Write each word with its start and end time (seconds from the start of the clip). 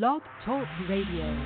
Blog 0.00 0.22
Talk 0.46 0.66
Radio. 0.88 1.44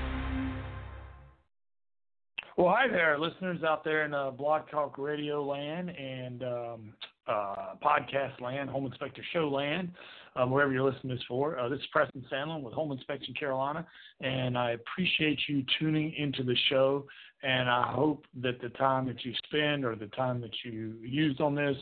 Well, 2.56 2.72
hi 2.72 2.86
there, 2.86 3.18
listeners 3.18 3.64
out 3.64 3.82
there 3.82 4.04
in 4.04 4.14
uh, 4.14 4.30
Blog 4.30 4.70
Talk 4.70 4.98
Radio 4.98 5.44
land 5.44 5.90
and 5.90 6.44
um, 6.44 6.92
uh, 7.26 7.74
podcast 7.84 8.40
land, 8.40 8.70
Home 8.70 8.86
Inspector 8.86 9.20
Show 9.32 9.48
land, 9.48 9.90
um, 10.36 10.52
wherever 10.52 10.72
you're 10.72 10.88
listening 10.88 11.16
this 11.16 11.24
for. 11.26 11.58
Uh, 11.58 11.68
this 11.68 11.80
is 11.80 11.86
Preston 11.90 12.24
Sandlin 12.32 12.62
with 12.62 12.72
Home 12.74 12.92
Inspection 12.92 13.34
Carolina, 13.34 13.84
and 14.20 14.56
I 14.56 14.70
appreciate 14.72 15.40
you 15.48 15.64
tuning 15.80 16.14
into 16.16 16.44
the 16.44 16.56
show. 16.70 17.04
And 17.42 17.68
I 17.68 17.90
hope 17.92 18.26
that 18.42 18.60
the 18.62 18.68
time 18.68 19.06
that 19.06 19.24
you 19.24 19.32
spend 19.48 19.84
or 19.84 19.96
the 19.96 20.06
time 20.06 20.40
that 20.42 20.54
you 20.64 20.94
used 21.02 21.40
on 21.40 21.56
this 21.56 21.76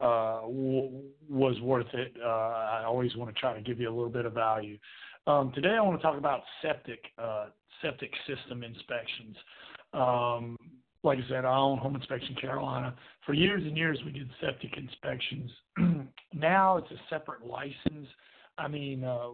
uh, 0.00 0.42
w- 0.42 1.02
was 1.28 1.60
worth 1.60 1.92
it. 1.94 2.14
Uh, 2.22 2.28
I 2.28 2.84
always 2.86 3.14
want 3.16 3.34
to 3.34 3.40
try 3.40 3.54
to 3.54 3.60
give 3.60 3.80
you 3.80 3.88
a 3.88 3.94
little 3.94 4.10
bit 4.10 4.26
of 4.26 4.32
value. 4.32 4.78
Um, 5.26 5.52
today, 5.54 5.76
I 5.78 5.80
want 5.80 5.98
to 5.98 6.02
talk 6.02 6.18
about 6.18 6.42
septic 6.62 7.02
uh, 7.18 7.46
septic 7.82 8.10
system 8.26 8.62
inspections. 8.62 9.36
Um, 9.92 10.56
like 11.02 11.18
I 11.18 11.28
said, 11.28 11.44
I 11.44 11.56
own 11.56 11.78
Home 11.78 11.94
Inspection 11.94 12.34
Carolina. 12.40 12.94
For 13.24 13.32
years 13.32 13.62
and 13.64 13.76
years, 13.76 13.98
we 14.04 14.12
did 14.12 14.28
septic 14.40 14.76
inspections. 14.76 15.50
now 16.34 16.78
it's 16.78 16.90
a 16.90 17.00
separate 17.08 17.46
license. 17.46 18.08
I 18.58 18.68
mean, 18.68 19.04
uh, 19.04 19.28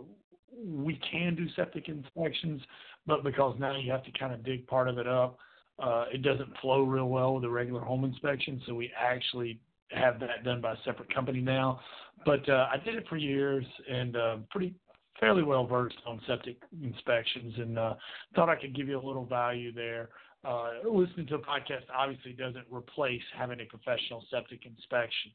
we 0.64 1.00
can 1.10 1.34
do 1.34 1.46
septic 1.56 1.88
inspections, 1.88 2.60
but 3.06 3.24
because 3.24 3.56
now 3.58 3.76
you 3.76 3.90
have 3.90 4.04
to 4.04 4.12
kind 4.12 4.34
of 4.34 4.44
dig 4.44 4.66
part 4.66 4.88
of 4.88 4.98
it 4.98 5.06
up, 5.06 5.38
uh, 5.78 6.04
it 6.12 6.22
doesn't 6.22 6.50
flow 6.60 6.82
real 6.82 7.08
well 7.08 7.34
with 7.34 7.44
a 7.44 7.48
regular 7.48 7.80
home 7.80 8.04
inspection. 8.04 8.60
So 8.66 8.74
we 8.74 8.90
actually 8.98 9.58
have 10.02 10.20
that 10.20 10.44
done 10.44 10.60
by 10.60 10.72
a 10.72 10.76
separate 10.84 11.12
company 11.14 11.40
now. 11.40 11.80
But 12.24 12.48
uh, 12.48 12.68
I 12.72 12.76
did 12.84 12.94
it 12.96 13.04
for 13.08 13.16
years 13.16 13.64
and 13.90 14.16
uh, 14.16 14.36
pretty 14.50 14.74
fairly 15.18 15.42
well 15.42 15.66
versed 15.66 15.96
on 16.06 16.20
septic 16.26 16.56
inspections, 16.82 17.54
and 17.58 17.78
uh, 17.78 17.94
thought 18.34 18.48
I 18.48 18.56
could 18.56 18.74
give 18.74 18.88
you 18.88 18.98
a 18.98 19.04
little 19.04 19.24
value 19.24 19.72
there 19.72 20.10
uh, 20.44 20.70
listening 20.84 21.26
to 21.28 21.36
a 21.36 21.38
podcast 21.38 21.82
obviously 21.94 22.32
doesn't 22.32 22.66
replace 22.70 23.22
having 23.36 23.60
a 23.60 23.64
professional 23.64 24.24
septic 24.30 24.66
inspection. 24.66 25.30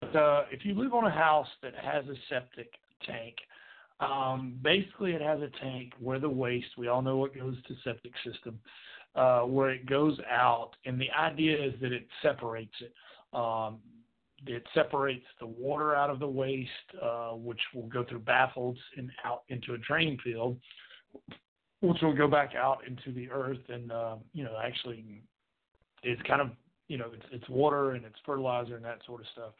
But 0.00 0.16
uh, 0.16 0.42
if 0.50 0.64
you 0.64 0.74
live 0.74 0.92
on 0.92 1.04
a 1.04 1.10
house 1.10 1.46
that 1.62 1.74
has 1.74 2.04
a 2.06 2.14
septic 2.28 2.72
tank, 3.06 3.36
um, 4.00 4.58
basically 4.62 5.12
it 5.12 5.22
has 5.22 5.40
a 5.40 5.50
tank 5.62 5.92
where 6.00 6.18
the 6.18 6.28
waste, 6.28 6.66
we 6.76 6.88
all 6.88 7.00
know 7.00 7.16
what 7.16 7.34
goes 7.34 7.54
to 7.68 7.74
septic 7.84 8.12
system, 8.24 8.58
uh, 9.14 9.42
where 9.42 9.70
it 9.70 9.86
goes 9.86 10.18
out, 10.28 10.70
and 10.84 11.00
the 11.00 11.10
idea 11.12 11.56
is 11.56 11.72
that 11.80 11.92
it 11.92 12.06
separates 12.20 12.74
it. 12.80 12.92
Um, 13.34 13.78
it 14.46 14.62
separates 14.74 15.24
the 15.40 15.46
water 15.46 15.94
out 15.94 16.10
of 16.10 16.18
the 16.18 16.28
waste, 16.28 16.70
uh, 17.02 17.30
which 17.30 17.60
will 17.74 17.86
go 17.86 18.04
through 18.04 18.20
baffles 18.20 18.76
and 18.96 19.10
out 19.24 19.42
into 19.48 19.74
a 19.74 19.78
drain 19.78 20.18
field 20.22 20.58
which 21.84 22.00
will 22.00 22.16
go 22.16 22.26
back 22.26 22.54
out 22.56 22.78
into 22.86 23.12
the 23.12 23.30
earth 23.30 23.58
and 23.68 23.92
uh, 23.92 24.16
you 24.32 24.42
know 24.42 24.56
actually 24.64 25.22
it's 26.02 26.20
kind 26.22 26.40
of 26.40 26.50
you 26.88 26.96
know 26.96 27.10
it's, 27.12 27.26
it's 27.30 27.48
water 27.48 27.92
and 27.92 28.04
it's 28.04 28.16
fertilizer 28.24 28.76
and 28.76 28.84
that 28.84 28.98
sort 29.06 29.20
of 29.20 29.26
stuff. 29.32 29.52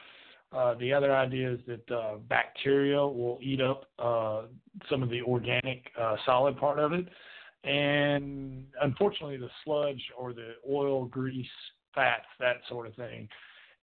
Uh, 0.53 0.75
the 0.79 0.93
other 0.93 1.15
idea 1.15 1.53
is 1.53 1.61
that 1.67 1.91
uh, 1.95 2.17
bacteria 2.29 2.99
will 2.99 3.39
eat 3.43 3.61
up 3.61 3.87
uh, 3.99 4.43
some 4.89 5.03
of 5.03 5.11
the 5.11 5.21
organic 5.23 5.91
uh, 6.01 6.17
solid 6.25 6.57
part 6.57 6.79
of 6.79 6.93
it, 6.93 7.07
and 7.65 8.65
unfortunately, 8.81 9.37
the 9.37 9.49
sludge 9.65 10.03
or 10.17 10.33
the 10.33 10.53
oil, 10.71 11.07
grease, 11.07 11.47
fats, 11.93 12.27
that 12.39 12.57
sort 12.69 12.87
of 12.87 12.95
thing, 12.95 13.29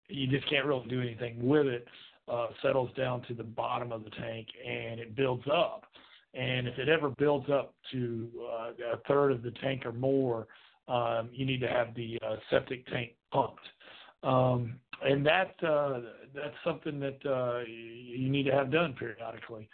you 0.08 0.26
just 0.26 0.48
can't 0.48 0.66
really 0.66 0.86
do 0.88 1.00
anything 1.00 1.46
with 1.46 1.66
it. 1.66 1.86
Uh, 2.28 2.46
settles 2.62 2.90
down 2.96 3.20
to 3.22 3.34
the 3.34 3.42
bottom 3.42 3.90
of 3.90 4.04
the 4.04 4.10
tank 4.10 4.46
and 4.64 5.00
it 5.00 5.16
builds 5.16 5.44
up. 5.52 5.84
And 6.34 6.68
if 6.68 6.78
it 6.78 6.88
ever 6.88 7.10
builds 7.10 7.50
up 7.50 7.74
to 7.90 8.30
uh, 8.40 8.94
a 8.94 8.96
third 9.08 9.32
of 9.32 9.42
the 9.42 9.50
tank 9.62 9.84
or 9.84 9.92
more, 9.92 10.46
um, 10.88 11.30
you 11.32 11.44
need 11.44 11.60
to 11.60 11.68
have 11.68 11.94
the 11.94 12.18
uh, 12.24 12.36
septic 12.48 12.86
tank 12.86 13.12
pumped. 13.32 13.60
Um, 14.22 14.76
and 15.04 15.26
that 15.26 15.54
uh, 15.66 16.00
that's 16.34 16.54
something 16.64 17.00
that 17.00 17.18
uh, 17.26 17.64
you 17.66 18.28
need 18.28 18.44
to 18.44 18.52
have 18.52 18.70
done 18.70 18.94
periodically. 18.94 19.68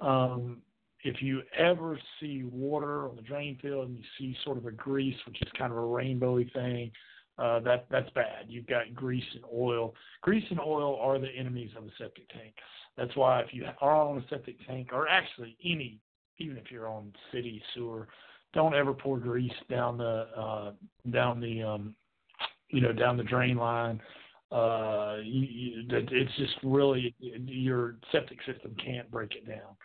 Um, 0.00 0.62
if 1.02 1.22
you 1.22 1.42
ever 1.56 1.98
see 2.20 2.44
water 2.44 3.08
on 3.08 3.16
the 3.16 3.22
drain 3.22 3.58
field 3.60 3.88
and 3.88 3.98
you 3.98 4.04
see 4.18 4.36
sort 4.44 4.58
of 4.58 4.66
a 4.66 4.70
grease, 4.70 5.16
which 5.26 5.40
is 5.42 5.48
kind 5.56 5.72
of 5.72 5.78
a 5.78 5.82
rainbowy 5.82 6.52
thing, 6.52 6.90
uh, 7.38 7.60
that 7.60 7.86
that's 7.90 8.10
bad. 8.10 8.46
You've 8.48 8.66
got 8.66 8.92
grease 8.94 9.24
and 9.34 9.44
oil. 9.54 9.94
Grease 10.22 10.44
and 10.50 10.60
oil 10.60 10.98
are 11.00 11.18
the 11.18 11.28
enemies 11.28 11.70
of 11.76 11.84
a 11.84 11.90
septic 11.98 12.28
tank. 12.30 12.54
That's 12.96 13.14
why 13.16 13.40
if 13.40 13.48
you 13.52 13.64
are 13.80 13.94
on 13.94 14.18
a 14.18 14.24
septic 14.28 14.56
tank, 14.66 14.88
or 14.92 15.08
actually 15.08 15.56
any, 15.64 16.00
even 16.38 16.56
if 16.56 16.70
you're 16.70 16.88
on 16.88 17.12
city 17.32 17.62
sewer, 17.74 18.08
don't 18.54 18.74
ever 18.74 18.92
pour 18.92 19.18
grease 19.18 19.52
down 19.70 19.98
the 19.98 20.26
uh, 20.36 20.72
down 21.10 21.40
the 21.40 21.62
um, 21.62 21.94
you 22.70 22.80
know 22.80 22.92
down 22.92 23.16
the 23.16 23.24
drain 23.24 23.56
line. 23.56 24.00
Uh, 24.50 25.16
you, 25.22 25.46
you, 25.46 25.84
it's 25.90 26.36
just 26.38 26.54
really 26.64 27.14
your 27.20 27.96
septic 28.10 28.38
system 28.46 28.74
can't 28.84 29.10
break 29.10 29.34
it 29.34 29.46
down. 29.46 29.76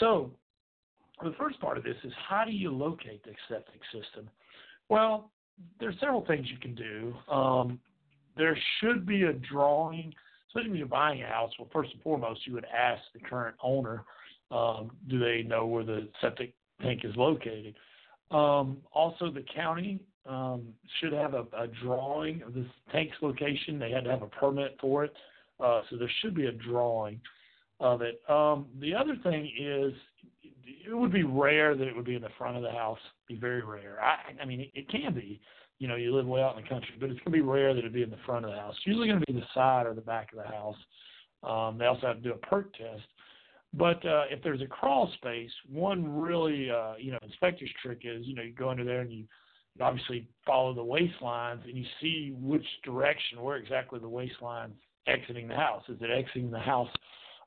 So 0.00 0.32
the 1.22 1.34
first 1.38 1.60
part 1.60 1.76
of 1.76 1.84
this 1.84 1.96
is 2.02 2.12
how 2.28 2.44
do 2.44 2.52
you 2.52 2.72
locate 2.72 3.22
the 3.22 3.32
septic 3.48 3.82
system? 3.92 4.30
Well, 4.88 5.30
there's 5.80 5.98
several 6.00 6.24
things 6.26 6.46
you 6.50 6.58
can 6.58 6.74
do. 6.74 7.14
Um, 7.32 7.80
there 8.36 8.56
should 8.80 9.06
be 9.06 9.24
a 9.24 9.32
drawing 9.32 10.14
especially 10.52 10.70
when 10.70 10.78
you're 10.78 10.86
buying 10.86 11.22
a 11.22 11.26
house, 11.26 11.50
well, 11.58 11.68
first 11.72 11.92
and 11.92 12.02
foremost, 12.02 12.46
you 12.46 12.52
would 12.52 12.66
ask 12.66 13.00
the 13.14 13.20
current 13.20 13.56
owner, 13.62 14.04
um, 14.50 14.90
do 15.08 15.18
they 15.18 15.42
know 15.42 15.66
where 15.66 15.82
the 15.82 16.08
septic 16.20 16.52
tank 16.82 17.00
is 17.04 17.16
located? 17.16 17.74
Um, 18.30 18.78
also, 18.92 19.30
the 19.30 19.44
county 19.54 19.98
um, 20.26 20.68
should 21.00 21.14
have 21.14 21.32
a, 21.32 21.44
a 21.56 21.68
drawing 21.82 22.42
of 22.42 22.52
this 22.52 22.66
tank's 22.92 23.16
location. 23.22 23.78
They 23.78 23.90
had 23.90 24.04
to 24.04 24.10
have 24.10 24.22
a 24.22 24.26
permit 24.26 24.76
for 24.78 25.04
it, 25.04 25.14
uh, 25.58 25.82
so 25.88 25.96
there 25.96 26.10
should 26.20 26.34
be 26.34 26.46
a 26.46 26.52
drawing 26.52 27.18
of 27.80 28.02
it. 28.02 28.20
Um, 28.28 28.66
the 28.78 28.94
other 28.94 29.16
thing 29.22 29.50
is, 29.58 29.94
it 30.88 30.94
would 30.94 31.12
be 31.12 31.24
rare 31.24 31.76
that 31.76 31.86
it 31.86 31.94
would 31.94 32.04
be 32.04 32.14
in 32.14 32.22
the 32.22 32.28
front 32.38 32.56
of 32.56 32.62
the 32.62 32.70
house. 32.70 32.98
Be 33.28 33.36
very 33.36 33.62
rare. 33.62 33.98
I, 34.02 34.40
I 34.40 34.44
mean, 34.44 34.60
it, 34.60 34.70
it 34.74 34.88
can 34.88 35.14
be 35.14 35.40
you 35.82 35.88
know, 35.88 35.96
you 35.96 36.14
live 36.14 36.26
way 36.26 36.40
out 36.40 36.56
in 36.56 36.62
the 36.62 36.68
country, 36.68 36.94
but 37.00 37.10
it's 37.10 37.18
going 37.20 37.32
to 37.32 37.38
be 37.38 37.40
rare 37.40 37.74
that 37.74 37.80
it'd 37.80 37.92
be 37.92 38.04
in 38.04 38.10
the 38.10 38.16
front 38.24 38.44
of 38.44 38.52
the 38.52 38.56
house. 38.56 38.72
It's 38.76 38.86
usually 38.86 39.08
going 39.08 39.18
to 39.18 39.26
be 39.26 39.32
the 39.32 39.44
side 39.52 39.84
or 39.84 39.94
the 39.94 40.00
back 40.00 40.28
of 40.32 40.38
the 40.38 40.48
house. 40.48 40.76
Um, 41.42 41.76
they 41.76 41.86
also 41.86 42.06
have 42.06 42.18
to 42.18 42.22
do 42.22 42.30
a 42.30 42.36
perk 42.36 42.72
test. 42.74 43.02
But 43.74 43.96
uh, 44.06 44.26
if 44.30 44.40
there's 44.44 44.60
a 44.60 44.66
crawl 44.66 45.10
space, 45.16 45.50
one 45.68 46.20
really, 46.20 46.70
uh, 46.70 46.94
you 47.00 47.10
know, 47.10 47.18
inspector's 47.24 47.70
trick 47.82 48.02
is, 48.04 48.24
you 48.28 48.36
know, 48.36 48.42
you 48.42 48.52
go 48.52 48.68
under 48.68 48.84
there 48.84 49.00
and 49.00 49.10
you 49.10 49.24
obviously 49.80 50.28
follow 50.46 50.72
the 50.72 50.84
waste 50.84 51.20
lines 51.20 51.62
and 51.64 51.76
you 51.76 51.84
see 52.00 52.32
which 52.38 52.66
direction, 52.84 53.42
where 53.42 53.56
exactly 53.56 53.98
the 53.98 54.08
waste 54.08 54.40
line's 54.40 54.76
exiting 55.08 55.48
the 55.48 55.56
house. 55.56 55.82
Is 55.88 55.96
it 56.00 56.10
exiting 56.12 56.52
the 56.52 56.60
house 56.60 56.90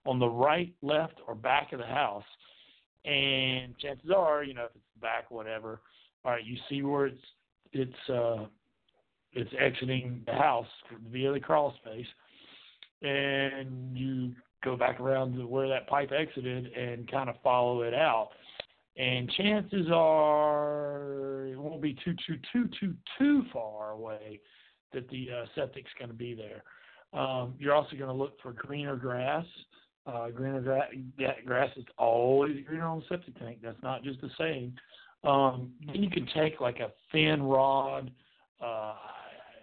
on 0.05 0.19
the 0.19 0.27
right, 0.27 0.73
left, 0.81 1.21
or 1.25 1.35
back 1.35 1.71
of 1.71 1.79
the 1.79 1.85
house? 1.85 2.25
And 3.05 3.77
chances 3.77 4.09
are, 4.15 4.43
you 4.43 4.53
know, 4.53 4.65
if 4.65 4.71
it's 4.75 5.01
back, 5.01 5.29
whatever, 5.29 5.81
all 6.23 6.31
right, 6.31 6.43
you 6.43 6.57
see 6.69 6.81
where 6.81 7.05
it's 7.07 7.21
it's 7.71 8.09
uh, 8.09 8.45
it's 9.33 9.51
exiting 9.59 10.23
the 10.25 10.33
house 10.33 10.67
via 11.11 11.31
the 11.33 11.39
crawl 11.39 11.75
space, 11.83 12.07
and 13.01 13.95
you 13.95 14.31
go 14.63 14.75
back 14.75 14.99
around 14.99 15.35
to 15.37 15.45
where 15.45 15.67
that 15.67 15.87
pipe 15.87 16.11
exited 16.11 16.73
and 16.73 17.09
kind 17.11 17.29
of 17.29 17.35
follow 17.43 17.83
it 17.83 17.93
out. 17.93 18.29
And 18.97 19.29
chances 19.31 19.87
are 19.93 21.45
it 21.51 21.59
won't 21.59 21.81
be 21.81 21.95
too 22.03 22.15
too 22.25 22.37
too 22.51 22.69
too 22.79 22.95
too 23.19 23.43
far 23.53 23.91
away 23.91 24.39
that 24.93 25.07
the 25.09 25.27
uh, 25.41 25.45
septic's 25.53 25.91
going 25.99 26.09
to 26.09 26.15
be 26.15 26.33
there. 26.33 26.63
Um, 27.19 27.53
you're 27.59 27.73
also 27.73 27.95
going 27.95 28.09
to 28.09 28.15
look 28.15 28.41
for 28.41 28.53
greener 28.53 28.95
grass. 28.95 29.45
Uh, 30.05 30.29
greener 30.29 30.61
gra- 30.61 30.87
grass 31.45 31.69
is 31.77 31.85
always 31.97 32.63
greener 32.67 32.85
on 32.85 32.99
the 32.99 33.05
septic 33.09 33.37
tank. 33.39 33.59
That's 33.63 33.81
not 33.81 34.03
just 34.03 34.21
a 34.21 34.29
saying. 34.37 34.73
Um, 35.23 35.71
then 35.87 36.03
you 36.03 36.09
can 36.09 36.27
take 36.35 36.61
like 36.61 36.79
a 36.79 36.91
thin 37.11 37.41
rod. 37.41 38.11
Uh, 38.61 38.95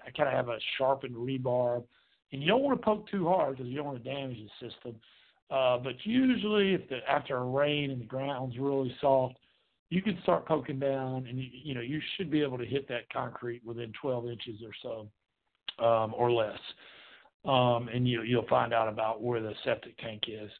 I 0.05 0.11
kind 0.17 0.29
of 0.29 0.35
have 0.35 0.49
a 0.49 0.59
sharpened 0.77 1.15
rebar, 1.15 1.85
and 2.33 2.43
you 2.43 2.49
don't 2.49 2.62
want 2.62 2.79
to 2.79 2.85
poke 2.85 3.09
too 3.09 3.29
hard 3.29 3.56
because 3.56 3.71
you 3.71 3.77
don't 3.77 3.87
want 3.87 4.03
to 4.03 4.11
damage 4.11 4.39
the 4.39 4.69
system. 4.69 4.97
Uh, 5.50 5.79
but 5.79 5.94
usually, 6.05 6.75
if 6.75 6.89
the 6.89 6.99
after 7.09 7.37
a 7.37 7.44
rain 7.44 7.91
and 7.91 8.00
the 8.00 8.06
ground's 8.06 8.59
really 8.59 8.94
soft, 9.00 9.37
you 9.91 10.03
can 10.03 10.19
start 10.23 10.47
poking 10.47 10.79
down, 10.79 11.27
and 11.29 11.39
you, 11.39 11.49
you 11.53 11.75
know 11.75 11.81
you 11.81 12.00
should 12.17 12.31
be 12.31 12.43
able 12.43 12.59
to 12.59 12.67
hit 12.67 12.89
that 12.89 13.09
concrete 13.12 13.62
within 13.65 13.93
12 14.00 14.29
inches 14.29 14.61
or 14.65 14.73
so, 15.79 15.85
um, 15.85 16.15
or 16.17 16.33
less. 16.33 16.59
Um, 17.44 17.89
and 17.93 18.06
you, 18.06 18.23
you'll 18.23 18.47
find 18.49 18.73
out 18.73 18.89
about 18.89 19.21
where 19.21 19.41
the 19.41 19.53
septic 19.65 19.99
tank 19.99 20.23
is. 20.29 20.50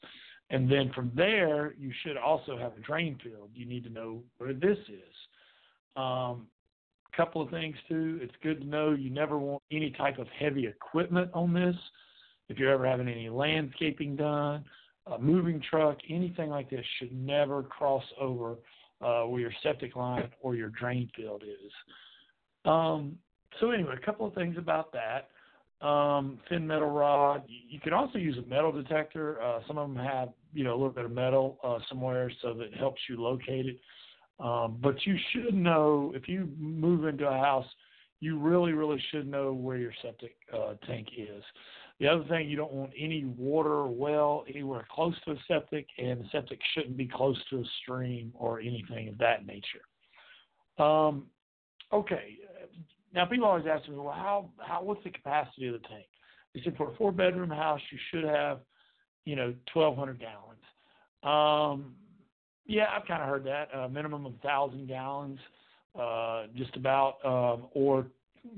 And 0.51 0.71
then 0.71 0.91
from 0.95 1.13
there, 1.15 1.75
you 1.79 1.93
should 2.03 2.17
also 2.17 2.59
have 2.59 2.73
a 2.77 2.81
drain 2.81 3.19
field. 3.23 3.51
You 3.55 3.67
need 3.67 3.85
to 3.85 3.91
know 3.91 4.23
where 4.39 4.53
this 4.53 4.79
is. 4.89 5.15
Um, 5.97 6.47
couple 7.17 7.43
of 7.43 7.51
things 7.51 7.77
too. 7.89 8.19
It's 8.23 8.35
good 8.43 8.61
to 8.61 8.67
know 8.67 8.93
you 8.93 9.11
never 9.11 9.39
want 9.39 9.63
any 9.71 9.91
type 9.91 10.19
of 10.19 10.27
heavy 10.39 10.67
equipment 10.67 11.31
on 11.35 11.53
this. 11.53 11.77
If 12.49 12.59
you're 12.59 12.73
ever 12.73 12.87
having 12.87 13.09
any 13.09 13.29
landscaping 13.29 14.17
done, 14.17 14.65
a 15.07 15.19
moving 15.19 15.63
truck, 15.69 15.99
anything 16.09 16.51
like 16.51 16.71
this 16.71 16.85
should 16.99 17.13
never 17.13 17.63
cross 17.63 18.05
over 18.21 18.57
uh, 19.01 19.25
where 19.25 19.41
your 19.41 19.53
septic 19.63 19.97
line 19.97 20.31
or 20.41 20.55
your 20.55 20.71
drain 20.71 21.11
field 21.17 21.43
is. 21.43 21.73
Um, 22.65 23.19
so 23.61 23.71
anyway, 23.71 23.95
a 24.01 24.05
couple 24.05 24.27
of 24.27 24.35
things 24.35 24.57
about 24.59 24.93
that. 24.93 25.29
Um, 25.83 26.39
thin 26.49 26.65
metal 26.65 26.91
rod. 26.91 27.43
You 27.49 27.81
can 27.81 27.93
also 27.93 28.19
use 28.19 28.39
a 28.39 28.49
metal 28.49 28.71
detector. 28.71 29.43
Uh, 29.43 29.61
some 29.67 29.79
of 29.79 29.89
them 29.89 30.05
have 30.05 30.29
you 30.55 30.63
know 30.63 30.73
a 30.73 30.79
little 30.79 30.91
bit 30.91 31.05
of 31.05 31.11
metal 31.11 31.59
uh, 31.65 31.79
somewhere, 31.89 32.31
so 32.41 32.55
that 32.55 32.73
helps 32.75 33.01
you 33.09 33.21
locate 33.21 33.67
it. 33.67 33.81
Um, 34.39 34.79
but 34.81 34.95
you 35.05 35.17
should 35.33 35.55
know 35.55 36.13
if 36.15 36.29
you 36.29 36.49
move 36.59 37.07
into 37.07 37.27
a 37.27 37.37
house, 37.37 37.67
you 38.21 38.39
really, 38.39 38.73
really 38.73 39.03
should 39.11 39.27
know 39.27 39.53
where 39.53 39.77
your 39.77 39.93
septic 40.01 40.37
uh, 40.55 40.75
tank 40.87 41.09
is. 41.19 41.43
The 41.99 42.09
other 42.09 42.25
thing, 42.25 42.49
you 42.49 42.57
don't 42.57 42.73
want 42.73 42.93
any 42.99 43.25
water 43.25 43.71
or 43.71 43.89
well 43.89 44.45
anywhere 44.49 44.87
close 44.91 45.15
to 45.25 45.33
a 45.33 45.37
septic, 45.49 45.87
and 45.99 46.21
the 46.21 46.25
septic 46.33 46.61
shouldn't 46.75 46.97
be 46.97 47.07
close 47.07 47.37
to 47.51 47.59
a 47.59 47.65
stream 47.83 48.33
or 48.35 48.61
anything 48.61 49.09
of 49.09 49.19
that 49.19 49.47
nature. 49.47 49.83
Um, 50.79 51.27
okay, 51.93 52.39
now 53.15 53.27
people 53.27 53.47
always 53.47 53.67
ask 53.71 53.89
me, 53.89 53.97
well, 53.97 54.15
how, 54.15 54.51
how, 54.59 54.83
what's 54.83 55.03
the 55.05 55.11
capacity 55.11 55.69
of 55.69 55.75
the 55.75 55.89
tank? 55.89 56.07
They 56.55 56.61
said 56.63 56.77
for 56.77 56.91
a 56.91 56.97
four 56.97 57.13
bedroom 57.13 57.51
house, 57.51 57.81
you 57.91 57.99
should 58.11 58.25
have, 58.25 58.61
you 59.25 59.37
know, 59.37 59.55
1,200 59.73 60.21
gallons. 60.21 60.63
Um, 61.23 61.95
yeah, 62.67 62.87
I've 62.95 63.07
kind 63.07 63.23
of 63.23 63.29
heard 63.29 63.45
that. 63.45 63.75
A 63.75 63.89
minimum 63.89 64.27
of 64.27 64.33
1,000 64.43 64.87
gallons, 64.89 65.39
uh, 65.99 66.45
just 66.57 66.77
about, 66.77 67.17
um, 67.25 67.69
or, 67.75 68.07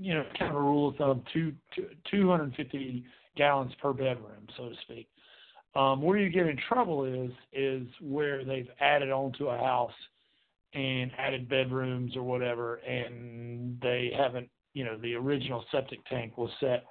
you 0.01 0.15
know, 0.15 0.25
kind 0.39 0.51
of 0.51 0.57
a 0.57 0.61
rule 0.61 0.89
of 0.89 0.97
thumb, 0.97 1.23
two, 1.33 1.53
two, 1.75 1.89
250 2.11 3.05
gallons 3.37 3.73
per 3.81 3.93
bedroom, 3.93 4.47
so 4.57 4.69
to 4.69 4.75
speak. 4.83 5.09
Um, 5.77 6.03
where 6.03 6.19
you 6.19 6.31
get 6.31 6.47
in 6.47 6.57
trouble 6.69 7.05
is 7.05 7.33
is 7.53 7.87
where 8.01 8.45
they've 8.45 8.69
added 8.81 9.11
onto 9.11 9.49
a 9.49 9.59
house 9.59 9.93
and 10.75 11.13
added 11.19 11.49
bedrooms 11.49 12.17
or 12.17 12.23
whatever, 12.23 12.77
and 12.77 13.81
they 13.81 14.11
haven't, 14.17 14.49
you 14.73 14.85
know, 14.85 14.99
the 14.99 15.15
original 15.15 15.65
septic 15.71 16.05
tank 16.07 16.37
was 16.37 16.51
set 16.59 16.85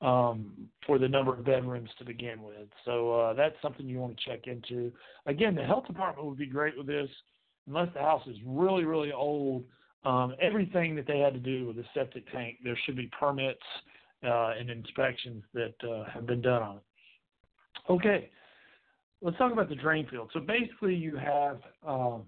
um, 0.00 0.52
for 0.86 0.98
the 0.98 1.08
number 1.08 1.32
of 1.32 1.44
bedrooms 1.44 1.90
to 1.98 2.04
begin 2.04 2.42
with. 2.42 2.68
So 2.84 3.12
uh, 3.12 3.34
that's 3.34 3.54
something 3.62 3.86
you 3.86 3.98
want 3.98 4.18
to 4.18 4.30
check 4.30 4.46
into. 4.46 4.90
Again, 5.26 5.54
the 5.54 5.62
health 5.62 5.86
department 5.86 6.26
would 6.26 6.38
be 6.38 6.46
great 6.46 6.76
with 6.76 6.86
this, 6.86 7.08
unless 7.68 7.88
the 7.94 8.00
house 8.00 8.26
is 8.26 8.36
really, 8.44 8.84
really 8.84 9.12
old. 9.12 9.64
Um, 10.04 10.34
everything 10.40 10.96
that 10.96 11.06
they 11.06 11.18
had 11.18 11.34
to 11.34 11.38
do 11.38 11.66
with 11.66 11.76
the 11.76 11.84
septic 11.94 12.30
tank, 12.32 12.56
there 12.64 12.78
should 12.84 12.96
be 12.96 13.10
permits 13.18 13.60
uh, 14.24 14.54
and 14.58 14.70
inspections 14.70 15.44
that 15.54 15.74
uh, 15.88 16.10
have 16.10 16.26
been 16.26 16.40
done 16.40 16.62
on 16.62 16.76
it. 16.76 16.82
Okay, 17.88 18.30
let's 19.20 19.36
talk 19.36 19.52
about 19.52 19.68
the 19.68 19.74
drain 19.74 20.06
field. 20.10 20.30
So 20.32 20.40
basically, 20.40 20.94
you 20.94 21.16
have. 21.16 21.60
Um, 21.86 22.22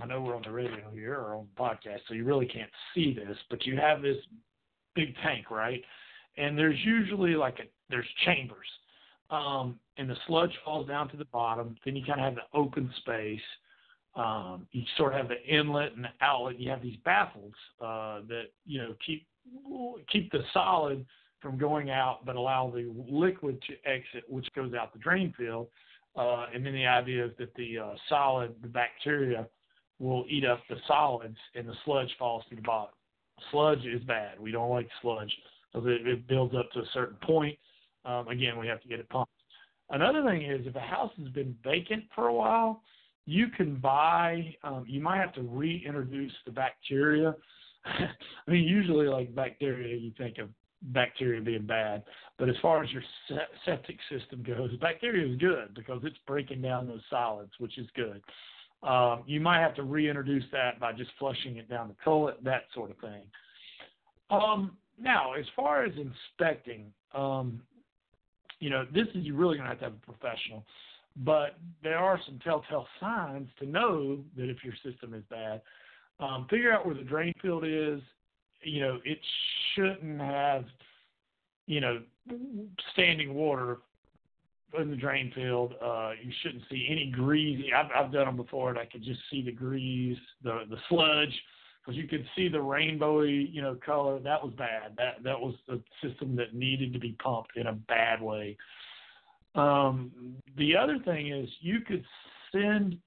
I 0.00 0.06
know 0.06 0.20
we're 0.20 0.36
on 0.36 0.42
the 0.42 0.52
radio 0.52 0.90
here 0.92 1.14
or 1.14 1.34
on 1.34 1.48
the 1.54 1.60
podcast, 1.60 2.00
so 2.06 2.14
you 2.14 2.24
really 2.24 2.46
can't 2.46 2.70
see 2.94 3.14
this, 3.14 3.36
but 3.48 3.66
you 3.66 3.76
have 3.76 4.02
this 4.02 4.16
big 4.94 5.14
tank, 5.22 5.50
right? 5.50 5.82
and 6.36 6.56
there's 6.56 6.78
usually 6.84 7.34
like 7.34 7.58
a 7.58 7.64
there's 7.88 8.06
chambers, 8.24 8.66
um, 9.30 9.78
and 9.96 10.08
the 10.08 10.16
sludge 10.26 10.52
falls 10.64 10.86
down 10.86 11.08
to 11.10 11.16
the 11.16 11.24
bottom. 11.26 11.76
Then 11.84 11.96
you 11.96 12.04
kind 12.04 12.20
of 12.20 12.24
have 12.24 12.34
the 12.36 12.58
open 12.58 12.92
space. 12.98 13.40
Um, 14.14 14.66
you 14.72 14.82
sort 14.96 15.12
of 15.12 15.20
have 15.20 15.28
the 15.28 15.44
inlet 15.44 15.94
and 15.94 16.04
the 16.04 16.24
outlet. 16.24 16.58
You 16.58 16.70
have 16.70 16.82
these 16.82 16.96
baffles 17.04 17.52
uh, 17.80 18.20
that 18.28 18.44
you 18.64 18.80
know 18.80 18.94
keep 19.04 19.26
keep 20.10 20.30
the 20.32 20.40
solid 20.52 21.04
from 21.40 21.58
going 21.58 21.90
out, 21.90 22.24
but 22.24 22.36
allow 22.36 22.70
the 22.70 22.92
liquid 23.08 23.62
to 23.66 23.90
exit, 23.90 24.24
which 24.28 24.46
goes 24.54 24.74
out 24.74 24.92
the 24.92 24.98
drain 24.98 25.34
field. 25.36 25.68
Uh, 26.16 26.46
and 26.52 26.66
then 26.66 26.74
the 26.74 26.86
idea 26.86 27.24
is 27.24 27.30
that 27.38 27.54
the 27.54 27.78
uh, 27.78 27.94
solid, 28.08 28.52
the 28.62 28.68
bacteria, 28.68 29.46
will 30.00 30.24
eat 30.28 30.44
up 30.44 30.60
the 30.68 30.76
solids, 30.88 31.36
and 31.54 31.68
the 31.68 31.74
sludge 31.84 32.10
falls 32.18 32.42
to 32.48 32.56
the 32.56 32.62
bottom. 32.62 32.94
Sludge 33.52 33.84
is 33.84 34.02
bad. 34.04 34.40
We 34.40 34.50
don't 34.50 34.70
like 34.70 34.88
sludge 35.00 35.32
because 35.72 35.84
that 35.84 36.10
it 36.10 36.26
builds 36.26 36.54
up 36.54 36.70
to 36.72 36.80
a 36.80 36.86
certain 36.92 37.16
point. 37.22 37.56
Um, 38.04 38.28
again, 38.28 38.58
we 38.58 38.66
have 38.66 38.80
to 38.82 38.88
get 38.88 38.98
it 38.98 39.08
pumped. 39.08 39.30
Another 39.90 40.24
thing 40.24 40.42
is 40.42 40.66
if 40.66 40.74
a 40.74 40.80
house 40.80 41.12
has 41.18 41.28
been 41.28 41.54
vacant 41.62 42.04
for 42.14 42.28
a 42.28 42.34
while, 42.34 42.82
you 43.26 43.48
can 43.48 43.76
buy. 43.76 44.54
Um, 44.64 44.84
you 44.88 45.00
might 45.00 45.18
have 45.18 45.34
to 45.34 45.42
reintroduce 45.42 46.32
the 46.46 46.52
bacteria. 46.52 47.34
I 47.84 48.50
mean, 48.50 48.64
usually 48.64 49.06
like 49.06 49.34
bacteria, 49.34 49.96
you 49.96 50.12
think 50.16 50.38
of 50.38 50.48
bacteria 50.82 51.40
being 51.40 51.66
bad, 51.66 52.02
but 52.38 52.48
as 52.48 52.54
far 52.62 52.82
as 52.82 52.90
your 52.90 53.02
septic 53.66 53.98
system 54.10 54.42
goes, 54.42 54.74
bacteria 54.80 55.30
is 55.30 55.38
good 55.38 55.74
because 55.74 56.00
it's 56.04 56.16
breaking 56.26 56.62
down 56.62 56.88
those 56.88 57.02
solids, 57.10 57.52
which 57.58 57.76
is 57.78 57.86
good. 57.94 58.22
Um, 58.82 59.24
you 59.26 59.40
might 59.40 59.60
have 59.60 59.74
to 59.76 59.82
reintroduce 59.82 60.44
that 60.52 60.80
by 60.80 60.92
just 60.92 61.10
flushing 61.18 61.56
it 61.56 61.68
down 61.68 61.88
the 61.88 61.96
toilet, 62.02 62.38
that 62.42 62.64
sort 62.74 62.90
of 62.90 62.98
thing. 62.98 63.22
Um, 64.30 64.76
now, 64.98 65.34
as 65.34 65.44
far 65.54 65.84
as 65.84 65.92
inspecting, 65.96 66.92
um, 67.14 67.60
you 68.58 68.70
know, 68.70 68.86
this 68.92 69.06
is 69.14 69.24
you're 69.24 69.36
really 69.36 69.56
going 69.56 69.64
to 69.64 69.70
have 69.70 69.78
to 69.80 69.84
have 69.84 69.94
a 69.94 70.12
professional. 70.12 70.64
But 71.16 71.58
there 71.82 71.98
are 71.98 72.18
some 72.24 72.38
telltale 72.38 72.86
signs 73.00 73.48
to 73.58 73.66
know 73.66 74.18
that 74.36 74.48
if 74.48 74.58
your 74.64 74.74
system 74.84 75.12
is 75.12 75.24
bad, 75.28 75.60
um, 76.20 76.46
figure 76.48 76.72
out 76.72 76.86
where 76.86 76.94
the 76.94 77.02
drain 77.02 77.34
field 77.42 77.64
is. 77.66 78.00
You 78.62 78.80
know, 78.82 78.98
it 79.04 79.18
shouldn't 79.74 80.20
have, 80.20 80.64
you 81.66 81.80
know, 81.80 82.00
standing 82.92 83.34
water 83.34 83.78
in 84.78 84.90
the 84.90 84.96
drain 84.96 85.32
field. 85.34 85.74
Uh, 85.82 86.12
you 86.22 86.32
shouldn't 86.42 86.62
see 86.70 86.86
any 86.90 87.10
grease. 87.10 87.64
I've, 87.76 87.90
I've 87.94 88.12
done 88.12 88.26
them 88.26 88.36
before, 88.36 88.70
and 88.70 88.78
I 88.78 88.86
could 88.86 89.02
just 89.02 89.20
see 89.30 89.42
the 89.42 89.52
grease, 89.52 90.18
the 90.42 90.60
the 90.68 90.76
sludge 90.88 91.34
because 91.84 91.96
you 91.96 92.06
could 92.06 92.26
see 92.36 92.48
the 92.48 92.58
rainbowy, 92.58 93.52
you 93.52 93.62
know, 93.62 93.76
color. 93.84 94.18
That 94.20 94.42
was 94.42 94.52
bad. 94.56 94.92
That 94.96 95.22
that 95.24 95.38
was 95.38 95.54
the 95.66 95.82
system 96.02 96.36
that 96.36 96.54
needed 96.54 96.92
to 96.92 96.98
be 96.98 97.16
pumped 97.22 97.56
in 97.56 97.66
a 97.66 97.72
bad 97.72 98.20
way. 98.20 98.56
Um, 99.54 100.36
the 100.56 100.76
other 100.76 100.98
thing 101.04 101.32
is 101.32 101.48
you 101.60 101.80
could 101.80 102.04
send. 102.52 102.98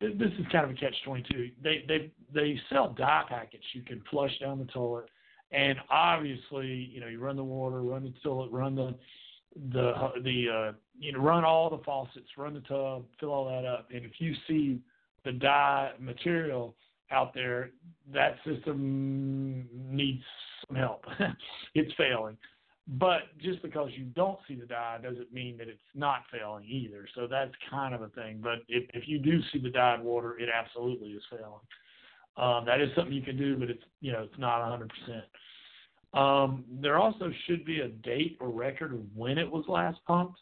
This 0.00 0.32
is 0.38 0.46
kind 0.52 0.64
of 0.64 0.70
a 0.70 0.74
catch 0.74 0.94
twenty 1.04 1.24
two. 1.30 1.50
They 1.62 1.84
they 1.86 2.10
they 2.34 2.60
sell 2.70 2.92
dye 2.92 3.24
packets. 3.28 3.64
You 3.72 3.82
can 3.82 4.02
flush 4.10 4.32
down 4.40 4.58
the 4.58 4.66
toilet, 4.66 5.08
and 5.52 5.78
obviously, 5.90 6.90
you 6.92 7.00
know, 7.00 7.06
you 7.06 7.20
run 7.20 7.36
the 7.36 7.44
water, 7.44 7.80
run 7.80 8.02
the 8.02 8.12
toilet, 8.22 8.50
run 8.50 8.74
the 8.74 8.94
the 9.72 9.92
the 10.22 10.46
uh, 10.48 10.72
you 10.98 11.12
know 11.12 11.20
run 11.20 11.44
all 11.44 11.70
the 11.70 11.82
faucets, 11.84 12.26
run 12.36 12.54
the 12.54 12.60
tub, 12.60 13.04
fill 13.20 13.32
all 13.32 13.48
that 13.48 13.66
up, 13.66 13.88
and 13.94 14.04
if 14.04 14.12
you 14.18 14.34
see 14.48 14.80
the 15.24 15.32
dye 15.32 15.92
material 15.98 16.74
out 17.10 17.34
there, 17.34 17.70
that 18.12 18.36
system 18.44 19.66
needs 19.72 20.22
some 20.66 20.76
help. 20.76 21.04
it's 21.74 21.92
failing. 21.94 22.36
But 22.86 23.22
just 23.40 23.62
because 23.62 23.90
you 23.96 24.04
don't 24.04 24.38
see 24.46 24.56
the 24.56 24.66
dye 24.66 24.98
doesn't 25.02 25.32
mean 25.32 25.56
that 25.56 25.68
it's 25.68 25.80
not 25.94 26.24
failing 26.30 26.64
either. 26.68 27.08
So 27.14 27.26
that's 27.26 27.52
kind 27.70 27.94
of 27.94 28.02
a 28.02 28.08
thing. 28.08 28.40
But 28.42 28.58
if, 28.68 28.84
if 28.92 29.08
you 29.08 29.18
do 29.18 29.40
see 29.52 29.58
the 29.58 29.70
dyed 29.70 30.02
water, 30.02 30.38
it 30.38 30.50
absolutely 30.54 31.10
is 31.10 31.22
failing. 31.30 31.64
Um, 32.36 32.66
that 32.66 32.80
is 32.80 32.90
something 32.94 33.14
you 33.14 33.22
can 33.22 33.38
do, 33.38 33.56
but 33.56 33.70
it's 33.70 33.82
you 34.00 34.12
know 34.12 34.22
it's 34.22 34.38
not 34.38 34.60
100%. 34.60 34.88
Um, 36.14 36.64
there 36.80 36.98
also 36.98 37.30
should 37.46 37.64
be 37.64 37.80
a 37.80 37.88
date 37.88 38.38
or 38.40 38.48
record 38.48 38.94
of 38.94 39.00
when 39.14 39.36
it 39.36 39.50
was 39.50 39.64
last 39.68 39.98
pumped. 40.06 40.38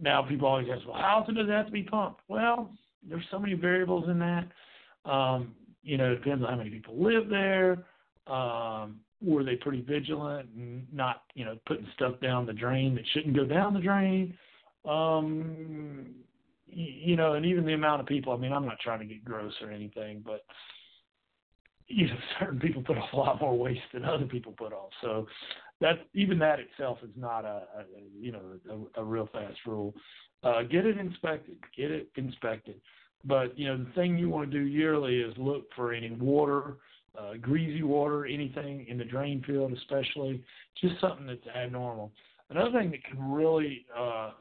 Now 0.00 0.22
people 0.22 0.48
always 0.48 0.66
ask, 0.72 0.86
well, 0.86 0.96
how 0.96 1.18
often 1.20 1.34
does 1.34 1.48
it 1.48 1.52
have 1.52 1.66
to 1.66 1.72
be 1.72 1.82
pumped? 1.82 2.22
Well, 2.28 2.70
there's 3.08 3.24
so 3.30 3.38
many 3.38 3.54
variables 3.54 4.08
in 4.08 4.18
that. 4.18 4.48
Um, 5.08 5.54
you 5.82 5.98
know, 5.98 6.12
it 6.12 6.16
depends 6.16 6.42
on 6.42 6.50
how 6.50 6.56
many 6.56 6.70
people 6.70 6.96
live 6.96 7.28
there. 7.28 7.84
Um, 8.26 9.00
were 9.20 9.44
they 9.44 9.56
pretty 9.56 9.82
vigilant 9.82 10.48
and 10.56 10.86
not, 10.92 11.22
you 11.34 11.44
know, 11.44 11.58
putting 11.66 11.86
stuff 11.94 12.14
down 12.20 12.46
the 12.46 12.52
drain 12.52 12.94
that 12.94 13.04
shouldn't 13.12 13.36
go 13.36 13.44
down 13.44 13.74
the 13.74 13.80
drain? 13.80 14.36
Um, 14.88 16.14
you 16.66 17.16
know, 17.16 17.34
and 17.34 17.44
even 17.46 17.64
the 17.66 17.74
amount 17.74 18.00
of 18.00 18.06
people. 18.06 18.32
I 18.32 18.36
mean, 18.36 18.52
I'm 18.52 18.66
not 18.66 18.80
trying 18.80 19.00
to 19.00 19.04
get 19.04 19.24
gross 19.24 19.52
or 19.62 19.70
anything, 19.70 20.22
but 20.24 20.44
you 21.88 22.06
know, 22.08 22.16
certain 22.40 22.60
people 22.60 22.82
put 22.82 22.98
off 22.98 23.12
a 23.12 23.16
lot 23.16 23.40
more 23.40 23.56
waste 23.56 23.80
than 23.92 24.04
other 24.04 24.26
people 24.26 24.52
put 24.52 24.72
off. 24.72 24.90
So 25.02 25.26
that 25.80 26.06
even 26.14 26.38
that 26.38 26.58
itself 26.60 26.98
is 27.02 27.10
not 27.16 27.44
a, 27.44 27.62
a 27.76 27.84
you 28.18 28.32
know 28.32 28.86
a, 28.96 29.00
a 29.00 29.04
real 29.04 29.28
fast 29.32 29.58
rule. 29.66 29.94
uh, 30.42 30.62
get 30.62 30.86
it 30.86 30.98
inspected. 30.98 31.56
Get 31.76 31.90
it 31.90 32.08
inspected. 32.16 32.80
But 33.24 33.58
you 33.58 33.66
know, 33.66 33.78
the 33.78 33.90
thing 33.92 34.18
you 34.18 34.28
want 34.28 34.50
to 34.50 34.58
do 34.58 34.64
yearly 34.64 35.20
is 35.20 35.34
look 35.38 35.64
for 35.74 35.92
any 35.92 36.10
water, 36.10 36.76
uh, 37.18 37.34
greasy 37.40 37.82
water, 37.82 38.26
anything 38.26 38.86
in 38.88 38.98
the 38.98 39.04
drain 39.04 39.42
field, 39.46 39.72
especially 39.72 40.42
just 40.80 41.00
something 41.00 41.26
that's 41.26 41.46
abnormal. 41.56 42.12
Another 42.50 42.78
thing 42.78 42.90
that 42.90 43.02
can 43.04 43.32
really 43.32 43.86
uh, 43.98 44.32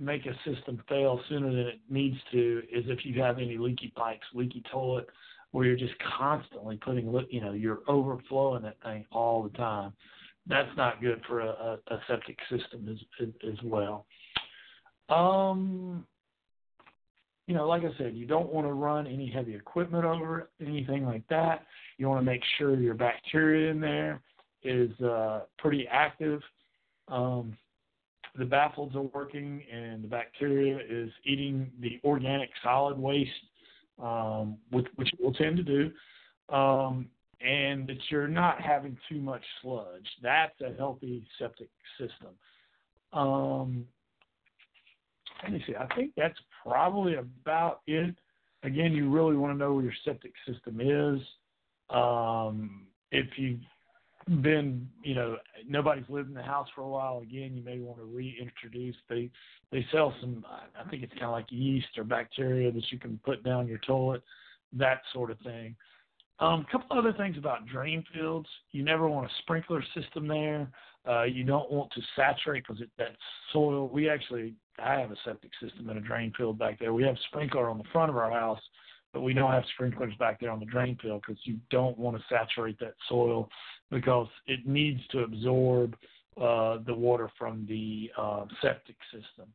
make 0.00 0.26
a 0.26 0.34
system 0.44 0.82
fail 0.88 1.20
sooner 1.28 1.50
than 1.50 1.66
it 1.66 1.80
needs 1.88 2.16
to 2.32 2.62
is 2.72 2.84
if 2.88 3.04
you 3.04 3.20
have 3.22 3.38
any 3.38 3.56
leaky 3.56 3.92
pipes, 3.96 4.26
leaky 4.34 4.62
toilet, 4.70 5.06
where 5.52 5.66
you're 5.66 5.76
just 5.76 5.94
constantly 6.18 6.76
putting, 6.78 7.12
you 7.30 7.40
know, 7.40 7.52
you're 7.52 7.80
overflowing 7.86 8.62
that 8.62 8.76
thing 8.82 9.04
all 9.12 9.42
the 9.42 9.56
time. 9.56 9.92
That's 10.46 10.74
not 10.76 11.00
good 11.00 11.20
for 11.28 11.40
a, 11.40 11.46
a, 11.46 11.94
a 11.94 12.00
septic 12.08 12.36
system 12.50 12.88
as, 12.90 13.28
as 13.46 13.58
well. 13.62 14.06
Um, 15.08 16.06
you 17.46 17.54
know, 17.54 17.66
like 17.66 17.82
I 17.82 17.96
said, 17.98 18.14
you 18.14 18.26
don't 18.26 18.52
want 18.52 18.66
to 18.66 18.72
run 18.72 19.06
any 19.06 19.30
heavy 19.30 19.54
equipment 19.54 20.04
over 20.04 20.48
anything 20.64 21.04
like 21.04 21.26
that. 21.28 21.66
You 21.98 22.08
want 22.08 22.24
to 22.24 22.30
make 22.30 22.42
sure 22.58 22.74
your 22.76 22.94
bacteria 22.94 23.70
in 23.70 23.80
there 23.80 24.22
is 24.62 24.90
uh, 25.00 25.40
pretty 25.58 25.86
active. 25.88 26.40
Um, 27.08 27.56
the 28.36 28.44
baffles 28.44 28.94
are 28.94 29.02
working 29.02 29.62
and 29.70 30.02
the 30.02 30.08
bacteria 30.08 30.78
is 30.88 31.10
eating 31.24 31.70
the 31.80 32.00
organic 32.04 32.48
solid 32.62 32.98
waste, 32.98 33.30
um, 34.02 34.58
which, 34.70 34.86
which 34.96 35.12
it 35.12 35.22
will 35.22 35.32
tend 35.32 35.56
to 35.56 35.62
do, 35.62 35.90
um, 36.54 37.08
and 37.40 37.86
that 37.86 37.98
you're 38.10 38.28
not 38.28 38.60
having 38.60 38.96
too 39.08 39.20
much 39.20 39.42
sludge. 39.62 40.06
That's 40.22 40.60
a 40.60 40.74
healthy 40.76 41.26
septic 41.38 41.68
system. 41.98 42.34
Um, 43.12 43.84
let 45.42 45.52
me 45.52 45.64
see. 45.66 45.74
I 45.74 45.92
think 45.94 46.12
that's 46.16 46.38
probably 46.62 47.16
about 47.16 47.80
it. 47.86 48.14
Again, 48.62 48.92
you 48.92 49.10
really 49.10 49.36
want 49.36 49.52
to 49.54 49.58
know 49.58 49.74
where 49.74 49.84
your 49.84 49.94
septic 50.04 50.32
system 50.46 50.80
is. 50.80 51.20
Um, 51.90 52.86
if 53.10 53.26
you've 53.36 53.60
been, 54.42 54.88
you 55.02 55.14
know, 55.14 55.36
nobody's 55.68 56.08
lived 56.08 56.28
in 56.28 56.34
the 56.34 56.42
house 56.42 56.68
for 56.74 56.82
a 56.82 56.88
while. 56.88 57.18
Again, 57.18 57.54
you 57.54 57.62
may 57.62 57.78
want 57.78 57.98
to 57.98 58.04
reintroduce. 58.04 58.96
They 59.08 59.30
they 59.70 59.86
sell 59.92 60.14
some. 60.20 60.44
I 60.78 60.88
think 60.88 61.02
it's 61.02 61.12
kind 61.12 61.24
of 61.24 61.32
like 61.32 61.46
yeast 61.50 61.88
or 61.96 62.04
bacteria 62.04 62.70
that 62.70 62.84
you 62.90 62.98
can 62.98 63.18
put 63.24 63.42
down 63.42 63.66
your 63.66 63.78
toilet, 63.78 64.22
that 64.74 65.00
sort 65.12 65.30
of 65.30 65.38
thing. 65.40 65.74
Um, 66.40 66.66
a 66.68 66.72
couple 66.72 66.98
other 66.98 67.12
things 67.12 67.36
about 67.38 67.66
drain 67.66 68.04
fields. 68.12 68.48
You 68.72 68.82
never 68.82 69.08
want 69.08 69.26
a 69.26 69.34
sprinkler 69.42 69.82
system 69.94 70.26
there. 70.26 70.68
Uh, 71.08 71.24
you 71.24 71.44
don't 71.44 71.70
want 71.70 71.90
to 71.92 72.00
saturate 72.16 72.64
because 72.66 72.82
that 72.98 73.16
soil. 73.52 73.88
We 73.88 74.08
actually, 74.08 74.54
I 74.82 74.94
have 74.94 75.10
a 75.10 75.16
septic 75.24 75.50
system 75.60 75.88
and 75.88 75.98
a 75.98 76.02
drain 76.02 76.32
field 76.36 76.58
back 76.58 76.78
there. 76.78 76.92
We 76.92 77.04
have 77.04 77.16
sprinkler 77.28 77.68
on 77.68 77.78
the 77.78 77.84
front 77.92 78.10
of 78.10 78.16
our 78.16 78.30
house, 78.30 78.60
but 79.12 79.20
we 79.20 79.34
don't 79.34 79.50
have 79.50 79.64
sprinklers 79.74 80.14
back 80.18 80.40
there 80.40 80.50
on 80.50 80.60
the 80.60 80.66
drain 80.66 80.98
field 81.00 81.22
because 81.26 81.40
you 81.44 81.58
don't 81.70 81.98
want 81.98 82.16
to 82.16 82.22
saturate 82.28 82.78
that 82.80 82.94
soil 83.08 83.48
because 83.92 84.26
it 84.46 84.66
needs 84.66 85.00
to 85.12 85.20
absorb 85.20 85.94
uh, 86.40 86.78
the 86.86 86.94
water 86.94 87.30
from 87.38 87.66
the 87.68 88.10
uh, 88.18 88.46
septic 88.62 88.96
system. 89.12 89.46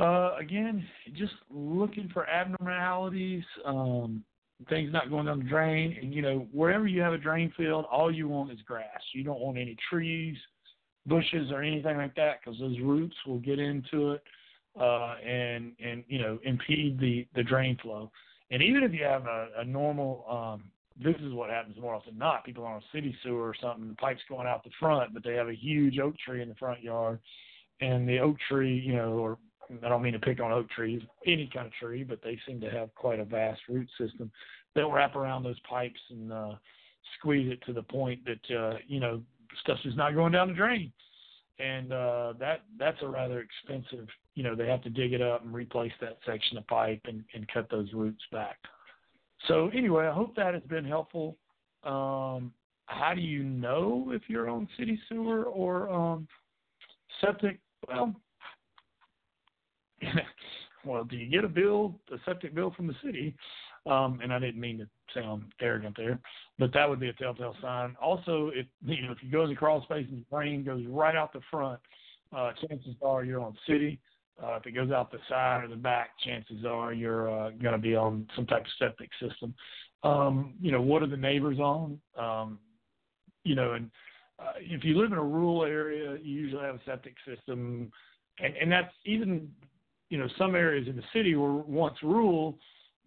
Uh, 0.00 0.34
again, 0.40 0.84
just 1.16 1.34
looking 1.50 2.08
for 2.12 2.26
abnormalities, 2.28 3.44
um, 3.66 4.24
things 4.68 4.92
not 4.92 5.10
going 5.10 5.26
down 5.26 5.40
the 5.40 5.44
drain, 5.44 5.96
and 6.00 6.14
you 6.14 6.22
know 6.22 6.46
wherever 6.52 6.86
you 6.86 7.02
have 7.02 7.12
a 7.12 7.18
drain 7.18 7.52
field, 7.56 7.84
all 7.90 8.12
you 8.12 8.28
want 8.28 8.50
is 8.50 8.58
grass. 8.66 9.00
You 9.12 9.24
don't 9.24 9.40
want 9.40 9.58
any 9.58 9.76
trees, 9.90 10.36
bushes, 11.06 11.50
or 11.50 11.62
anything 11.62 11.96
like 11.96 12.14
that 12.14 12.40
because 12.40 12.58
those 12.58 12.78
roots 12.80 13.16
will 13.26 13.40
get 13.40 13.58
into 13.58 14.12
it 14.12 14.22
uh, 14.80 15.16
and 15.26 15.72
and 15.84 16.04
you 16.08 16.20
know 16.20 16.38
impede 16.44 16.98
the 16.98 17.26
the 17.34 17.42
drain 17.42 17.76
flow. 17.82 18.10
And 18.50 18.62
even 18.62 18.82
if 18.82 18.92
you 18.92 19.04
have 19.04 19.26
a, 19.26 19.48
a 19.58 19.64
normal 19.64 20.24
um, 20.30 20.70
this 21.02 21.16
is 21.22 21.32
what 21.32 21.50
happens 21.50 21.76
more 21.80 21.94
often 21.94 22.14
than 22.14 22.18
not. 22.18 22.44
People 22.44 22.64
on 22.64 22.76
a 22.76 22.96
city 22.96 23.16
sewer 23.22 23.48
or 23.48 23.54
something, 23.60 23.94
pipe's 24.00 24.20
going 24.28 24.46
out 24.46 24.64
the 24.64 24.70
front, 24.80 25.14
but 25.14 25.22
they 25.22 25.34
have 25.34 25.48
a 25.48 25.54
huge 25.54 25.98
oak 25.98 26.14
tree 26.18 26.42
in 26.42 26.48
the 26.48 26.54
front 26.56 26.82
yard, 26.82 27.20
and 27.80 28.08
the 28.08 28.18
oak 28.18 28.36
tree, 28.48 28.78
you 28.78 28.96
know, 28.96 29.12
or 29.12 29.38
I 29.84 29.88
don't 29.88 30.02
mean 30.02 30.14
to 30.14 30.18
pick 30.18 30.40
on 30.40 30.50
oak 30.50 30.68
trees, 30.70 31.02
any 31.26 31.48
kind 31.52 31.66
of 31.66 31.72
tree, 31.74 32.02
but 32.02 32.20
they 32.22 32.38
seem 32.46 32.60
to 32.60 32.70
have 32.70 32.94
quite 32.94 33.20
a 33.20 33.24
vast 33.24 33.60
root 33.68 33.88
system. 33.98 34.30
They'll 34.74 34.90
wrap 34.90 35.14
around 35.14 35.42
those 35.42 35.58
pipes 35.68 36.00
and 36.10 36.32
uh, 36.32 36.54
squeeze 37.18 37.52
it 37.52 37.62
to 37.66 37.72
the 37.72 37.82
point 37.82 38.20
that 38.24 38.56
uh, 38.56 38.78
you 38.86 39.00
know 39.00 39.22
stuff's 39.62 39.82
just 39.82 39.96
not 39.96 40.14
going 40.14 40.32
down 40.32 40.48
the 40.48 40.54
drain, 40.54 40.92
and 41.58 41.92
uh, 41.92 42.32
that 42.40 42.62
that's 42.78 43.02
a 43.02 43.08
rather 43.08 43.40
expensive. 43.40 44.08
You 44.34 44.42
know, 44.42 44.54
they 44.54 44.66
have 44.66 44.82
to 44.82 44.90
dig 44.90 45.12
it 45.12 45.22
up 45.22 45.44
and 45.44 45.52
replace 45.52 45.92
that 46.00 46.18
section 46.26 46.58
of 46.58 46.66
pipe 46.66 47.02
and, 47.04 47.24
and 47.34 47.46
cut 47.48 47.68
those 47.70 47.92
roots 47.92 48.22
back. 48.32 48.56
So 49.46 49.68
anyway, 49.68 50.06
I 50.06 50.12
hope 50.12 50.34
that 50.36 50.54
has 50.54 50.62
been 50.64 50.84
helpful. 50.84 51.36
Um, 51.84 52.52
how 52.86 53.12
do 53.14 53.20
you 53.20 53.44
know 53.44 54.10
if 54.12 54.22
you're 54.28 54.48
on 54.48 54.68
city 54.78 54.98
sewer 55.08 55.44
or 55.44 55.88
um, 55.90 56.26
septic? 57.20 57.60
Well, 57.86 58.14
well, 60.84 61.04
do 61.04 61.16
you 61.16 61.30
get 61.30 61.44
a 61.44 61.48
bill, 61.48 61.94
a 62.12 62.16
septic 62.24 62.54
bill 62.54 62.72
from 62.76 62.86
the 62.86 62.94
city? 63.04 63.34
Um, 63.86 64.20
and 64.22 64.32
I 64.32 64.38
didn't 64.38 64.60
mean 64.60 64.78
to 64.78 64.88
sound 65.14 65.44
arrogant 65.60 65.96
there, 65.96 66.18
but 66.58 66.72
that 66.74 66.88
would 66.88 67.00
be 67.00 67.08
a 67.08 67.12
telltale 67.14 67.56
sign. 67.62 67.96
Also, 68.02 68.50
if 68.54 68.66
you 68.84 69.06
know 69.06 69.12
if 69.12 69.18
you 69.22 69.30
go 69.30 69.44
in 69.44 69.50
the 69.50 69.56
crawl 69.56 69.82
space 69.82 70.06
and 70.08 70.18
your 70.18 70.26
brain 70.30 70.64
goes 70.64 70.84
right 70.88 71.16
out 71.16 71.32
the 71.32 71.40
front, 71.50 71.80
uh, 72.36 72.52
chances 72.68 72.94
are 73.02 73.24
you're 73.24 73.40
on 73.40 73.56
city. 73.66 73.98
Uh, 74.42 74.54
if 74.54 74.66
it 74.66 74.72
goes 74.72 74.90
out 74.90 75.10
the 75.10 75.18
side 75.28 75.64
or 75.64 75.68
the 75.68 75.76
back, 75.76 76.10
chances 76.24 76.64
are 76.64 76.92
you're 76.92 77.28
uh, 77.28 77.50
going 77.50 77.72
to 77.72 77.78
be 77.78 77.96
on 77.96 78.26
some 78.36 78.46
type 78.46 78.62
of 78.62 78.70
septic 78.78 79.10
system. 79.20 79.52
Um, 80.04 80.54
you 80.60 80.70
know, 80.70 80.80
what 80.80 81.02
are 81.02 81.08
the 81.08 81.16
neighbors 81.16 81.58
on? 81.58 81.98
Um, 82.16 82.58
you 83.42 83.56
know, 83.56 83.72
and 83.72 83.90
uh, 84.38 84.52
if 84.58 84.84
you 84.84 84.96
live 84.96 85.10
in 85.10 85.18
a 85.18 85.22
rural 85.22 85.64
area, 85.64 86.16
you 86.22 86.40
usually 86.40 86.62
have 86.62 86.76
a 86.76 86.80
septic 86.86 87.14
system, 87.26 87.90
and, 88.38 88.56
and 88.56 88.70
that's 88.70 88.92
even, 89.04 89.50
you 90.10 90.18
know, 90.18 90.28
some 90.38 90.54
areas 90.54 90.86
in 90.86 90.94
the 90.94 91.02
city 91.12 91.34
were 91.34 91.56
once 91.56 91.96
rural, 92.02 92.58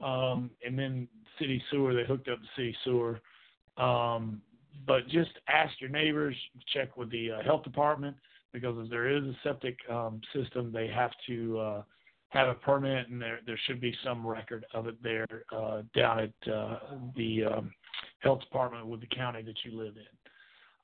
um, 0.03 0.49
and 0.65 0.77
then 0.77 1.07
city 1.39 1.63
sewer 1.71 1.93
they 1.93 2.03
hooked 2.03 2.27
up 2.27 2.39
the 2.39 2.47
city 2.57 2.75
sewer. 2.83 3.21
Um, 3.77 4.41
but 4.85 5.07
just 5.07 5.31
ask 5.47 5.79
your 5.79 5.89
neighbors, 5.89 6.35
check 6.73 6.97
with 6.97 7.09
the 7.11 7.31
uh, 7.31 7.43
health 7.43 7.63
department 7.63 8.17
because 8.53 8.75
if 8.83 8.89
there 8.89 9.09
is 9.09 9.23
a 9.23 9.35
septic 9.43 9.77
um, 9.89 10.21
system, 10.33 10.71
they 10.71 10.87
have 10.87 11.11
to 11.27 11.59
uh, 11.59 11.83
have 12.29 12.47
a 12.47 12.53
permit, 12.55 13.09
and 13.09 13.21
there 13.21 13.39
there 13.45 13.59
should 13.65 13.81
be 13.81 13.93
some 14.03 14.25
record 14.25 14.65
of 14.73 14.87
it 14.87 15.01
there 15.03 15.27
uh, 15.55 15.81
down 15.95 16.19
at 16.19 16.51
uh, 16.51 16.79
the 17.15 17.43
um, 17.45 17.71
health 18.19 18.41
department 18.41 18.87
with 18.87 19.01
the 19.01 19.07
county 19.07 19.41
that 19.41 19.55
you 19.63 19.77
live 19.77 19.95
in. 19.95 20.03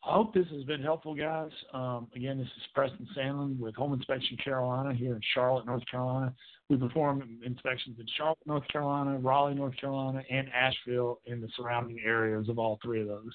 I 0.05 0.13
hope 0.13 0.33
this 0.33 0.47
has 0.53 0.63
been 0.63 0.81
helpful, 0.81 1.15
guys. 1.15 1.51
Um, 1.74 2.07
again, 2.15 2.38
this 2.38 2.47
is 2.47 2.63
Preston 2.74 3.07
Sandlin 3.17 3.59
with 3.59 3.75
Home 3.75 3.93
Inspection 3.93 4.38
Carolina 4.41 4.93
here 4.93 5.15
in 5.15 5.21
Charlotte, 5.33 5.65
North 5.65 5.83
Carolina. 5.89 6.33
We 6.69 6.77
perform 6.77 7.24
inspections 7.43 7.97
in 8.00 8.05
Charlotte, 8.15 8.38
North 8.45 8.67
Carolina, 8.69 9.17
Raleigh, 9.17 9.55
North 9.55 9.75
Carolina, 9.77 10.21
and 10.29 10.47
Asheville 10.53 11.19
in 11.25 11.41
the 11.41 11.50
surrounding 11.57 12.00
areas 12.05 12.47
of 12.47 12.59
all 12.59 12.79
three 12.81 13.01
of 13.01 13.07
those. 13.07 13.33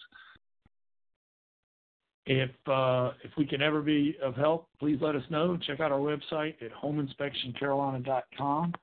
If 2.26 2.50
uh, 2.69 3.12
if 3.25 3.33
we 3.37 3.45
can 3.47 3.62
ever 3.62 3.83
be 3.83 4.17
of 4.23 4.37
help, 4.37 4.69
please 4.79 4.99
let 5.00 5.17
us 5.17 5.25
know. 5.29 5.59
Check 5.67 5.81
out 5.81 5.91
our 5.91 5.99
website 5.99 6.55
at 6.62 6.71
homeinspectioncarolina.com 6.73 8.75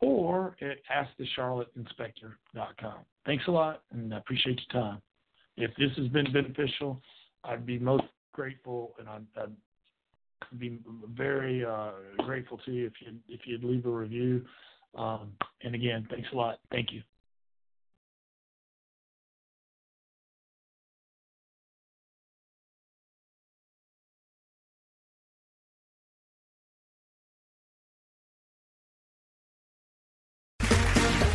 or 0.00 0.56
at 0.60 0.78
askthecharlotteinspector.com. 0.92 2.98
Thanks 3.24 3.44
a 3.46 3.50
lot, 3.50 3.82
and 3.92 4.14
I 4.14 4.18
appreciate 4.18 4.60
your 4.72 4.82
time. 4.82 5.00
If 5.56 5.70
this 5.76 5.90
has 5.96 6.08
been 6.08 6.32
beneficial, 6.32 7.00
I'd 7.44 7.64
be 7.66 7.78
most 7.78 8.04
grateful, 8.32 8.94
and 8.98 9.08
I'd, 9.08 9.26
I'd 9.36 9.52
be 10.58 10.80
very 11.14 11.64
uh, 11.64 11.92
grateful 12.18 12.58
to 12.64 12.72
you 12.72 12.86
if 12.86 12.94
you 13.00 13.14
if 13.28 13.40
you'd 13.44 13.64
leave 13.64 13.86
a 13.86 13.90
review. 13.90 14.44
Um, 14.96 15.32
and 15.62 15.74
again, 15.74 16.06
thanks 16.10 16.28
a 16.32 16.36
lot. 16.36 16.58
Thank 16.70 16.92
you. 16.92 17.02